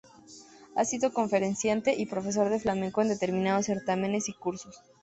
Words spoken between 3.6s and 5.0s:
certámenes y cursos.